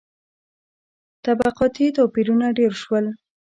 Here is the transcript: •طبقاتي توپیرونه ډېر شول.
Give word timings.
•طبقاتي 1.25 1.85
توپیرونه 1.97 2.47
ډېر 2.57 2.73
شول. 2.81 3.05